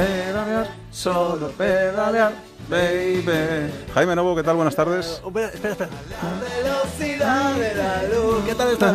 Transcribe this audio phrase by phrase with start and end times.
[0.00, 2.32] pedalear, solo pedalear,
[2.68, 3.70] baby.
[3.94, 4.56] Jaime Novo, ¿qué tal?
[4.56, 5.20] Buenas tardes.
[5.22, 5.90] Uh, espera, espera.
[6.10, 7.69] La velocidad de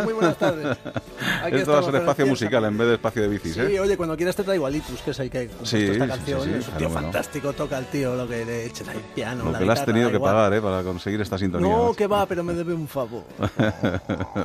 [0.04, 0.78] muy buenas tardes.
[1.52, 3.68] Esto va a ser espacio musical en vez de espacio de bicis, ¿eh?
[3.70, 6.42] Sí, oye, cuando quieras te traigo a Litrus, que es el que sí, esta canción.
[6.42, 9.46] Sí, sí, es un tío fantástico, toca el tío lo que le eches ahí piano.
[9.46, 10.34] Lo la que le has tenido que igual.
[10.34, 10.62] pagar, ¿eh?
[10.62, 11.68] Para conseguir esta sintonía.
[11.70, 13.24] No, que va, pero me debe un favor.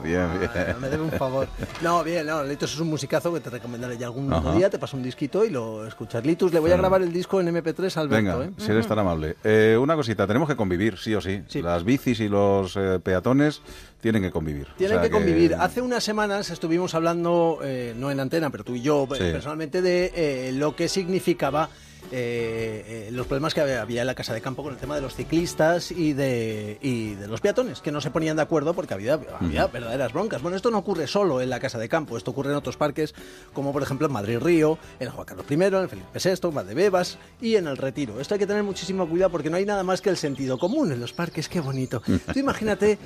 [0.03, 0.51] bien, bien.
[0.55, 1.49] Ah, me debe un favor.
[1.81, 4.53] No, bien, no, Litus es un musicazo que te recomendaré ya algún Ajá.
[4.55, 6.25] día, te paso un disquito y lo escuchas.
[6.25, 8.51] Litus, le voy a grabar el disco en MP3 al Alberto, Venga, ¿eh?
[8.57, 9.37] si eres tan amable.
[9.45, 11.43] Eh, una cosita, tenemos que convivir, sí o sí.
[11.49, 11.63] Sí.
[11.63, 13.61] Las bicis y los eh, peatones
[14.01, 14.67] tienen que convivir.
[14.79, 15.55] Tienen O sea que convivir.
[15.55, 19.19] Hace unas semanas estuvimos hablando, eh, no en antena, pero tú y yo Sí.
[19.19, 21.69] personalmente, de eh, lo que significaba
[22.13, 25.03] eh, eh, los problemas que había en la casa de campo con el tema de
[25.03, 28.95] los ciclistas y de, y de los peatones, que no se ponían de acuerdo porque
[28.95, 30.41] había, había verdaderas broncas.
[30.43, 33.15] Bueno, esto no ocurre solo en la casa de campo, esto ocurre en otros parques,
[33.53, 36.55] como por ejemplo en Madrid Río, en Juan Carlos I, en el Felipe VI, en
[36.55, 38.19] Valdebebas y en el Retiro.
[38.19, 40.91] Esto hay que tener muchísimo cuidado porque no hay nada más que el sentido común
[40.91, 42.03] en los parques, qué bonito.
[42.33, 42.99] Tú imagínate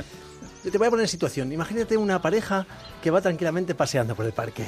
[0.70, 1.52] te voy a poner en situación.
[1.52, 2.66] Imagínate una pareja
[3.02, 4.66] que va tranquilamente paseando por el parque.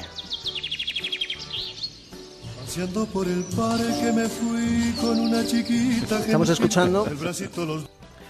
[2.61, 6.19] Paseando por el parque me fui con una chiquita.
[6.19, 7.06] Estamos escuchando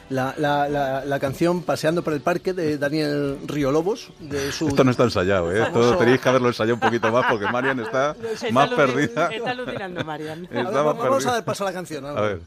[0.08, 4.10] la, la- la- la canción Paseando por el parque de Daniel Riolobos.
[4.20, 4.68] De su...
[4.68, 5.62] Esto no está ensayado, ¿eh?
[5.62, 8.14] Esto tenéis que haberlo ensayado un poquito más porque Marian está
[8.52, 9.28] más perdida.
[9.32, 10.46] Está alucinando, Marian.
[10.46, 12.06] A ver, vamos a dar paso a la canción.
[12.06, 12.40] A ver.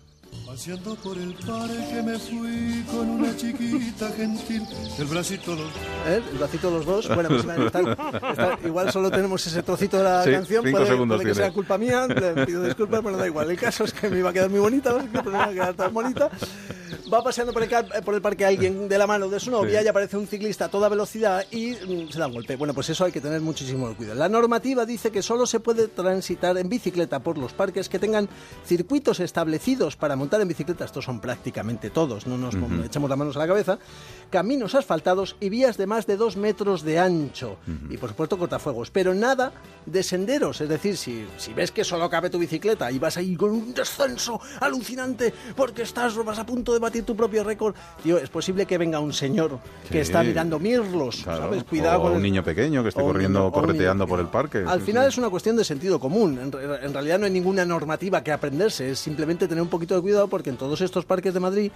[0.46, 4.64] Paseando por el parque me fui con una chiquita gentil.
[4.98, 5.68] El bracito los
[6.08, 6.22] ¿Eh?
[6.32, 7.08] El bracito los dos.
[7.14, 10.64] Bueno, pues están- están- igual solo tenemos ese trocito de la Sí, canción.
[10.66, 11.46] cinco puede, segundos puede que tiene.
[11.48, 12.08] sea culpa mía.
[12.08, 13.50] Le pido disculpas, pero da igual.
[13.52, 15.74] El caso es que me iba a quedar muy bonita, no me va a quedar
[15.76, 16.30] tan bonita.
[17.12, 17.70] Va paseando por el,
[18.04, 19.86] por el parque alguien de la mano de su novia Sí.
[19.86, 22.56] y aparece un ciclista a toda velocidad y mm, se da un golpe.
[22.56, 24.20] Bueno, pues eso hay que tener muchísimo cuidado.
[24.20, 28.30] La normativa dice que solo se puede transitar en bicicleta por los parques que tengan
[28.66, 30.86] circuitos establecidos para montar en bicicleta.
[30.86, 33.80] Estos son prácticamente todos, no nos echamos las manos a la cabeza.
[34.30, 37.58] Caminos asfaltados y vías de más de dos metros de ancho.
[37.90, 38.92] Y por supuesto cortafuegos.
[38.92, 39.52] Pero nada
[39.88, 40.62] de senderos.
[40.62, 43.74] Es decir, si, si ves que solo cabe tu bicicleta y vas ahí con un
[43.74, 48.66] descenso alucinante porque estás vas a punto de batir tu propio récord, tío, es posible
[48.66, 49.98] que venga un señor que Sí.
[50.00, 51.22] está mirando mirlos.
[51.24, 51.44] Claro.
[51.44, 51.64] ¿sabes?
[51.64, 54.64] Cuidado o con un el- niño pequeño que esté corriendo, niño- correteando por el parque.
[54.68, 55.10] Al Sí, final sí.
[55.10, 56.38] es una cuestión de sentido común.
[56.40, 56.52] En,
[56.84, 58.92] en realidad no hay ninguna normativa que aprenderse.
[58.92, 61.72] Es simplemente tener un poquito de cuidado porque en todos estos parques de Madrid,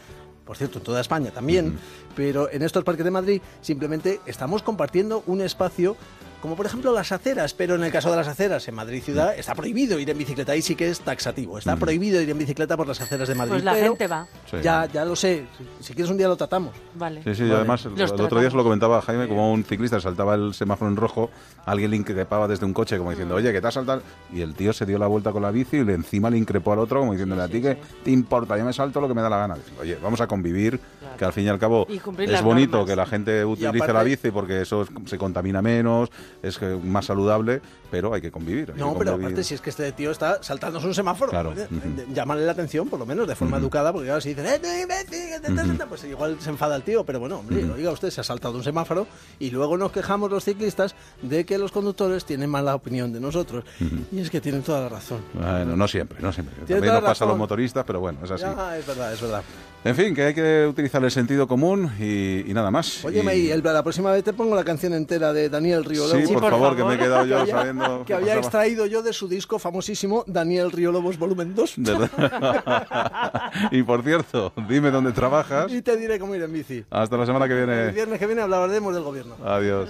[0.45, 1.77] por cierto, en toda España también,
[2.15, 5.95] pero en estos parques de Madrid simplemente estamos compartiendo un espacio
[6.43, 9.33] como por ejemplo las aceras, pero en el caso de las aceras en Madrid ciudad
[9.39, 12.75] está prohibido ir en bicicleta, ahí sí que es taxativo, está prohibido ir en bicicleta
[12.75, 13.53] por las aceras de Madrid.
[13.53, 14.27] Pues la pero gente va.
[14.51, 14.57] Sí.
[14.61, 16.75] Ya, ya lo sé, si, si quieres un día lo tratamos.
[16.95, 17.23] Vale.
[17.23, 17.55] Sí, sí, Vale.
[17.55, 20.91] además el, otro día se lo comentaba a Jaime, como un ciclista saltaba el semáforo
[20.91, 21.29] en rojo,
[21.65, 24.01] alguien le increpaba desde un coche como diciendo, oye, que te has saltado,
[24.33, 26.73] y el tío se dio la vuelta con la bici y le encima le increpó
[26.73, 29.21] al otro como diciéndole, a ti que te importa, yo me salto lo que me
[29.21, 29.55] da la gana.
[29.55, 30.77] Dice, Oye, vamos a convivir,
[31.17, 32.89] que al fin y al cabo es bonito normas.
[32.89, 36.09] que la gente utilice aparte- la bici porque eso es- se contamina menos,
[36.41, 37.61] es que más saludable,
[37.91, 38.71] pero hay que convivir.
[38.73, 41.51] hay No, que pero aparte, si es que este tío está saltándose un semáforo, Claro,
[41.51, 41.57] ujú.
[41.59, 44.59] de- llámale la atención, por lo menos, de forma educada, porque claro, si dicen, ¡eh,
[44.59, 48.21] te- te- te-", pues igual se enfada el tío, pero bueno, hombre, oiga usted, se
[48.21, 49.05] ha saltado un semáforo
[49.39, 53.63] y luego nos quejamos los ciclistas de que los conductores tienen mala opinión de nosotros.
[54.11, 55.19] Y es que tienen toda la razón.
[55.33, 56.55] Bueno, no siempre, no siempre.
[56.65, 58.43] También nos pasa a los motoristas, pero bueno, es así.
[58.43, 59.43] Ya, es verdad, es verdad.
[59.85, 63.03] En fin, que hay que utilizar el sentido común y, y nada más.
[63.03, 66.25] Oye, Y- May, el- la próxima vez te pongo la canción entera de Daniel Riolobos.
[66.25, 66.95] Sí, por, por favor, que favor.
[66.97, 68.05] me he quedado yo que había, sabiendo...
[68.05, 71.73] que había extraído yo de su disco famosísimo Daniel Riolobos Volumen 2.
[71.77, 73.51] De verdad.
[73.71, 75.69] y por cierto, dime dónde trabajas.
[75.71, 76.85] Y te diré cómo ir en bici.
[76.89, 77.91] Hasta la semana que El viene.
[77.91, 79.35] viernes que viene hablaremos del gobierno.
[79.45, 79.89] Adiós.